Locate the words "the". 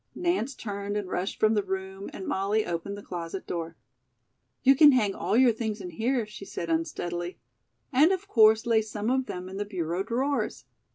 1.53-1.61, 2.97-3.03, 9.57-9.63